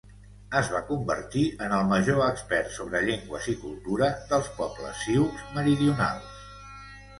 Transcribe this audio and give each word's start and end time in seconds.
Es 0.59 0.69
va 0.75 0.79
convertir 0.85 1.43
en 1.65 1.75
el 1.79 1.85
major 1.91 2.21
expert 2.29 2.73
sobre 2.79 3.03
llengües 3.11 3.51
i 3.55 3.57
cultura 3.67 4.09
dels 4.33 4.51
pobles 4.63 5.05
sioux 5.09 5.47
meridionals. 5.61 6.45